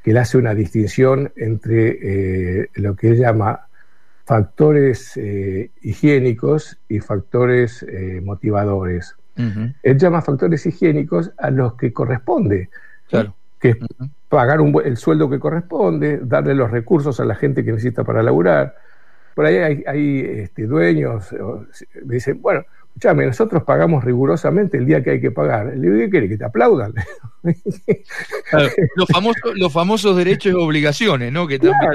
que 0.03 0.11
él 0.11 0.19
hace 0.19 0.37
una 0.37 0.55
distinción 0.55 1.33
entre 1.37 2.63
eh, 2.63 2.69
lo 2.75 2.97
que 2.97 3.11
él 3.11 3.19
llama 3.19 3.67
factores 4.25 5.17
eh, 5.17 5.71
higiénicos 5.83 6.79
y 6.89 7.01
factores 7.01 7.85
eh, 7.89 8.21
motivadores. 8.23 9.17
Él 9.35 9.99
llama 9.99 10.21
factores 10.21 10.67
higiénicos 10.67 11.33
a 11.39 11.51
los 11.51 11.75
que 11.75 11.93
corresponde, 11.93 12.69
que 13.59 13.71
es 13.71 13.77
pagar 14.29 14.61
el 14.85 14.97
sueldo 14.99 15.31
que 15.31 15.41
corresponde, 15.41 16.21
darle 16.23 16.55
los 16.55 16.71
recursos 16.71 17.19
a 17.19 17.25
la 17.25 17.35
gente 17.35 17.65
que 17.65 17.73
necesita 17.73 18.05
para 18.05 18.23
laburar. 18.23 18.77
Por 19.35 19.47
ahí 19.47 19.83
hay, 19.87 20.21
este, 20.21 20.67
dueños, 20.67 21.35
me 22.05 22.15
dicen, 22.15 22.43
bueno, 22.43 22.63
escúchame, 22.95 23.27
nosotros 23.27 23.63
pagamos 23.65 24.05
rigurosamente 24.05 24.77
el 24.77 24.87
día 24.87 25.03
que 25.03 25.13
hay 25.13 25.21
que 25.21 25.31
pagar. 25.31 25.75
Le 25.77 25.81
digo, 25.81 25.97
¿qué 25.97 26.11
quiere? 26.11 26.29
Que 26.29 26.37
te 26.37 26.45
aplaudan. 26.45 26.93
los, 28.97 29.09
famosos, 29.09 29.53
los 29.55 29.73
famosos 29.73 30.17
derechos 30.17 30.53
y 30.53 30.55
obligaciones, 30.55 31.33
¿no? 31.33 31.47
Que 31.47 31.59
también, 31.59 31.91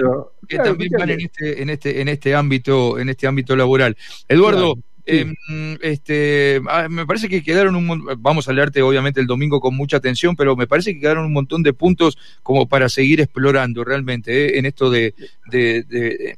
que 0.47 0.57
también 0.57 0.91
van 0.97 1.09
en 1.11 1.21
este, 1.21 1.61
en 1.61 1.69
este, 1.69 2.01
en 2.01 2.07
este 2.07 2.35
ámbito, 2.35 2.97
en 2.99 3.09
este 3.09 3.27
ámbito 3.27 3.55
laboral. 3.55 3.95
Eduardo, 4.27 4.75
em, 5.05 5.35
este, 5.81 6.61
ah, 6.67 6.87
me 6.89 7.05
parece 7.05 7.29
que 7.29 7.43
quedaron 7.43 7.75
un 7.75 8.05
vamos 8.17 8.49
a 8.49 8.53
leerte 8.53 8.81
obviamente 8.81 9.21
el 9.21 9.27
domingo 9.27 9.61
con 9.61 9.75
mucha 9.75 9.97
atención, 9.97 10.35
pero 10.35 10.55
me 10.55 10.67
parece 10.67 10.93
que 10.93 10.99
quedaron 10.99 11.25
un 11.25 11.33
montón 11.33 11.61
de 11.61 11.73
puntos 11.73 12.17
como 12.41 12.67
para 12.67 12.89
seguir 12.89 13.21
explorando 13.21 13.83
realmente 13.83 14.47
¿eh? 14.47 14.59
en 14.59 14.65
esto 14.65 14.89
de, 14.89 15.13
de, 15.49 16.35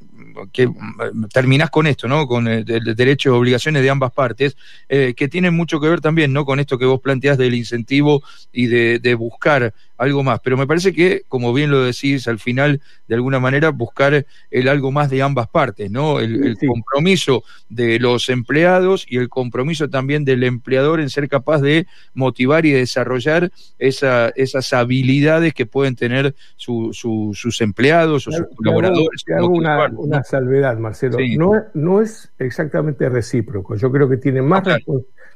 que 0.51 0.67
mm, 0.67 1.27
terminás 1.33 1.69
con 1.69 1.87
esto, 1.87 2.07
¿no? 2.07 2.27
Con 2.27 2.47
el, 2.47 2.69
eh, 2.69 2.95
derechos 2.95 3.31
y 3.31 3.35
obligaciones 3.35 3.81
de 3.81 3.89
ambas 3.89 4.11
partes, 4.11 4.57
eh, 4.87 5.13
que 5.15 5.27
tienen 5.27 5.53
mucho 5.53 5.79
que 5.79 5.89
ver 5.89 6.01
también, 6.01 6.33
¿no? 6.33 6.45
Con 6.45 6.59
esto 6.59 6.77
que 6.77 6.85
vos 6.85 7.01
planteás 7.01 7.37
del 7.37 7.55
incentivo 7.55 8.23
y 8.51 8.67
de, 8.67 9.15
buscar 9.15 9.73
algo 9.99 10.23
más. 10.23 10.39
Pero 10.39 10.57
me 10.57 10.65
parece 10.65 10.93
que, 10.93 11.23
como 11.27 11.53
bien 11.53 11.69
lo 11.69 11.83
decís, 11.83 12.27
al 12.27 12.39
final, 12.39 12.81
de 13.07 13.15
alguna 13.15 13.39
manera, 13.39 13.69
buscar 13.69 14.25
el 14.49 14.67
algo 14.67 14.91
más 14.91 15.09
de 15.09 15.21
ambas 15.21 15.47
partes, 15.49 15.91
¿no? 15.91 16.19
El, 16.19 16.57
compromiso 16.65 17.43
de 17.69 17.99
los 17.99 18.29
empleados 18.29 19.05
y 19.07 19.17
el 19.17 19.29
compromiso 19.29 19.89
también 19.89 20.25
del 20.25 20.43
empleador 20.43 20.99
en 20.99 21.09
ser 21.09 21.27
capaz 21.27 21.61
de 21.61 21.85
motivar 22.13 22.65
y 22.65 22.71
desarrollar 22.71 23.51
esa, 23.77 24.29
esas 24.29 24.73
habilidades 24.73 25.53
que 25.53 25.65
pueden 25.65 25.95
tener 25.95 26.35
sus 26.55 27.61
empleados 27.61 28.27
o 28.27 28.31
sus 28.31 28.45
colaboradores. 28.55 29.23
Te 29.25 29.33
hago, 29.35 29.49
una, 29.49 30.23
salvedad, 30.23 30.77
Marcelo. 30.77 31.17
No, 31.37 31.51
no 31.73 32.01
es 32.01 32.31
exactamente 32.39 33.09
recíproco. 33.09 33.75
Yo 33.75 33.91
creo 33.91 34.07
que 34.09 34.17
tiene 34.17 34.41
más, 34.41 34.63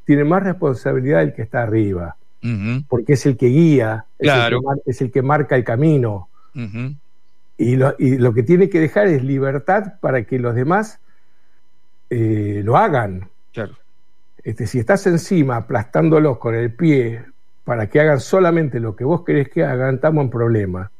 tiene 0.06 0.24
más 0.24 0.44
responsabilidad 0.44 1.22
el 1.24 1.34
que 1.34 1.42
está 1.42 1.64
arriba 1.64 2.18
porque 2.88 3.14
es 3.14 3.26
el 3.26 3.38
que 3.38 3.48
guía, 3.48 4.06
es, 4.20 5.02
el 5.02 5.12
que 5.12 5.22
marca 5.22 5.56
el 5.56 5.64
camino. 5.64 6.30
y, 7.58 7.76
lo, 7.76 8.34
que 8.34 8.44
tiene 8.44 8.70
que 8.70 8.80
dejar 8.80 9.08
es 9.08 9.24
libertad 9.24 9.94
para 10.02 10.24
que 10.24 10.40
los 10.40 10.56
demás 10.56 11.00
eh, 12.10 12.62
lo 12.64 12.78
hagan. 12.78 13.30
Este, 14.44 14.68
si 14.68 14.80
estás 14.80 15.08
encima 15.08 15.56
aplastándolos 15.56 16.38
con 16.38 16.54
el 16.54 16.74
pie 16.74 17.24
para 17.64 17.88
que 17.88 18.02
hagan 18.02 18.20
solamente 18.20 18.80
lo 18.80 18.96
que 18.96 19.06
vos 19.06 19.24
querés 19.24 19.50
que 19.50 19.64
hagan, 19.64 19.96
estamos 19.96 20.26
en 20.26 20.30
problema. 20.30 20.92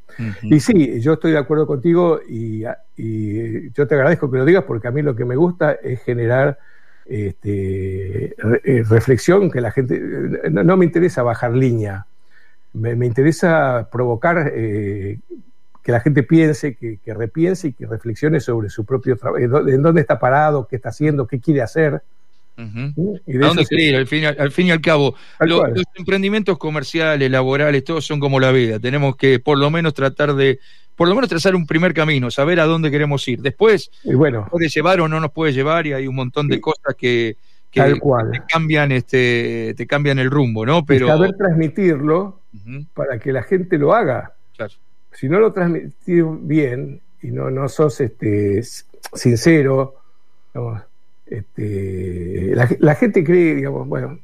Y 0.42 0.60
sí, 0.60 1.00
yo 1.00 1.14
estoy 1.14 1.32
de 1.32 1.38
acuerdo 1.38 1.66
contigo 1.66 2.20
y, 2.26 2.62
yo 2.62 3.86
te 3.86 3.94
agradezco 3.94 4.30
que 4.30 4.38
lo 4.38 4.44
digas 4.44 4.64
porque 4.64 4.88
a 4.88 4.92
mí 4.92 5.02
lo 5.02 5.16
que 5.16 5.24
me 5.24 5.36
gusta 5.36 5.72
es 5.72 6.02
generar 6.02 6.58
este, 7.06 8.34
eh, 8.64 8.84
reflexión 8.88 9.50
que 9.50 9.60
la 9.60 9.70
gente, 9.70 10.00
no, 10.50 10.76
me 10.76 10.84
interesa 10.84 11.22
bajar 11.22 11.52
línea, 11.52 12.06
me, 12.72 13.06
interesa 13.06 13.88
provocar 13.90 14.52
eh, 14.54 15.18
que 15.82 15.92
la 15.92 16.00
gente 16.00 16.22
piense, 16.22 16.76
que, 16.76 16.98
repiense 17.14 17.68
y 17.68 17.72
que 17.72 17.86
reflexione 17.86 18.40
sobre 18.40 18.70
su 18.70 18.84
propio 18.84 19.16
trabajo, 19.16 19.38
en 19.68 19.82
dónde 19.82 20.00
está 20.00 20.18
parado, 20.18 20.66
qué 20.66 20.76
está 20.76 20.88
haciendo, 20.88 21.26
qué 21.26 21.40
quiere 21.40 21.62
hacer. 21.62 22.02
y 22.56 23.36
¿A 23.36 23.46
dónde 23.46 23.66
quiere 23.66 23.84
ir? 23.84 23.96
Al 23.96 24.06
fin, 24.06 24.24
al 24.24 24.50
fin 24.50 24.68
y 24.68 24.70
al 24.70 24.80
cabo, 24.80 25.14
los 25.40 25.62
emprendimientos 25.94 26.56
comerciales, 26.56 27.30
laborales, 27.30 27.84
todos 27.84 28.06
son 28.06 28.18
como 28.18 28.40
la 28.40 28.50
vida. 28.50 28.80
Tenemos 28.80 29.16
que 29.16 29.38
por 29.38 29.58
lo 29.58 29.70
menos 29.70 29.92
tratar 29.92 30.34
de 30.34 30.58
por 30.96 31.08
lo 31.08 31.14
menos 31.14 31.28
trazar 31.28 31.54
un 31.54 31.66
primer 31.66 31.94
camino, 31.94 32.30
saber 32.30 32.60
a 32.60 32.64
dónde 32.64 32.90
queremos 32.90 33.26
ir. 33.28 33.40
Después, 33.40 33.90
bueno, 34.04 34.46
puede 34.50 34.68
llevar 34.68 35.00
o 35.00 35.08
no 35.08 35.20
nos 35.20 35.32
puede 35.32 35.52
llevar 35.52 35.86
y 35.86 35.92
hay 35.92 36.06
un 36.06 36.14
montón 36.14 36.48
de 36.48 36.60
cosas 36.60 36.94
que, 36.96 37.36
que 37.70 37.82
te 37.82 38.00
cambian 38.48 38.92
este 38.92 39.74
te 39.76 39.86
cambian 39.86 40.18
el 40.18 40.30
rumbo, 40.30 40.64
¿no? 40.64 40.84
Pero 40.84 41.08
saber 41.08 41.34
transmitirlo 41.36 42.40
para 42.94 43.18
que 43.18 43.32
la 43.32 43.42
gente 43.42 43.78
lo 43.78 43.94
haga. 43.94 44.32
Si 45.12 45.28
no 45.28 45.38
lo 45.38 45.52
transmitís 45.52 46.24
bien 46.40 47.00
y 47.22 47.28
no 47.28 47.50
no 47.50 47.68
sos 47.68 48.00
este 48.00 48.62
sincero, 49.12 49.94
este, 51.26 52.52
la, 52.54 52.68
la, 52.80 52.94
gente 52.94 53.24
cree, 53.24 53.54
digamos, 53.54 53.88
bueno, 53.88 54.18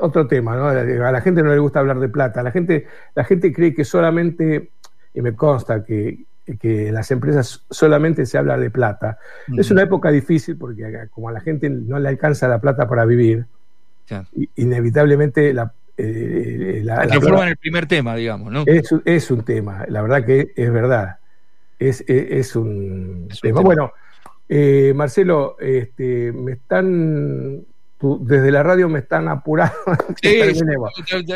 otro 0.00 0.26
tema, 0.26 0.56
¿no? 0.56 0.66
A 0.68 1.12
la 1.12 1.20
gente 1.20 1.42
no 1.42 1.52
le 1.52 1.58
gusta 1.58 1.80
hablar 1.80 1.98
de 1.98 2.08
plata. 2.08 2.42
La 2.42 2.50
gente, 2.50 2.86
la 3.14 3.24
gente 3.24 3.52
cree 3.52 3.74
que 3.74 3.84
solamente 3.84 4.70
y 5.14 5.22
me 5.22 5.34
consta 5.34 5.84
que, 5.84 6.24
que 6.60 6.88
en 6.88 6.94
las 6.94 7.10
empresas 7.10 7.64
solamente 7.70 8.26
se 8.26 8.36
habla 8.36 8.58
de 8.58 8.70
plata. 8.70 9.18
Es 9.56 9.70
una 9.70 9.82
época 9.82 10.10
difícil 10.10 10.56
porque 10.56 11.08
como 11.10 11.28
a 11.28 11.32
la 11.32 11.40
gente 11.40 11.70
no 11.70 11.98
le 11.98 12.08
alcanza 12.08 12.48
la 12.48 12.60
plata 12.60 12.88
para 12.88 13.04
vivir, 13.04 13.46
inevitablemente 14.56 15.54
la... 15.54 15.72
Eh, 15.96 16.80
la, 16.82 17.04
en 17.04 17.48
el 17.48 17.56
primer 17.56 17.86
tema, 17.86 18.16
digamos, 18.16 18.52
¿no? 18.52 18.64
Es, 18.66 18.92
es, 19.04 19.30
un 19.30 19.44
tema, 19.44 19.84
la 19.88 20.02
verdad 20.02 20.26
que 20.26 20.52
es 20.56 20.72
verdad. 20.72 21.18
Es, 21.78 22.02
es, 22.08 22.56
un, 22.56 23.28
tema. 23.40 23.60
Bueno, 23.60 23.92
eh, 24.48 24.92
Marcelo, 24.92 25.56
este, 25.60 26.32
me 26.32 26.52
están 26.52 27.64
desde 28.00 28.50
la 28.50 28.62
radio 28.62 28.88
me 28.88 28.98
están 28.98 29.28
apurando. 29.28 29.74
Sí, 30.22 30.40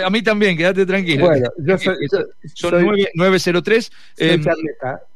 a 0.05 0.11
mí 0.11 0.23
también, 0.23 0.57
quédate 0.57 0.85
tranquilo. 0.87 1.27
Bueno, 1.27 1.49
yo 1.59 1.79
soy, 1.79 1.97
son 2.55 2.85
903. 3.15 3.93
Eh, 4.19 4.41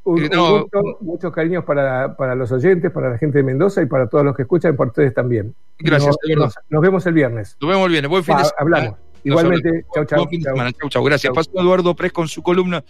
un, 0.05 0.69
muchos 1.01 1.33
cariños 1.33 1.65
para, 1.65 2.17
para, 2.17 2.35
los 2.35 2.51
oyentes, 2.53 2.91
para 2.91 3.11
la 3.11 3.19
gente 3.19 3.39
de 3.39 3.45
Mendoza 3.45 3.83
y 3.83 3.87
para 3.87 4.09
todos 4.09 4.25
los 4.25 4.37
que 4.37 4.43
escuchan 4.43 4.75
y 4.75 4.77
para 4.77 4.89
ustedes 4.89 5.15
también. 5.15 5.55
Gracias, 5.79 6.17
nos, 6.37 6.55
nos, 6.69 6.83
vemos 6.83 7.07
el 7.07 7.15
viernes. 7.15 7.57
Nos 7.61 7.71
vemos 7.71 7.87
el 7.87 7.93
viernes. 7.93 8.11
Buen 8.11 8.25
fin 8.25 8.37
de 8.37 8.45
semana. 8.45 8.59
Hablamos. 8.59 8.99
Igualmente, 9.25 9.85
chau, 9.95 10.05
chau. 10.05 10.29
Chau, 10.29 10.89
chau. 10.89 11.05
Gracias. 11.05 11.33
Pasó 11.33 11.51
Eduardo 11.55 11.95
Pres 11.95 12.13
con 12.13 12.29
su 12.29 12.43
columna. 12.43 12.83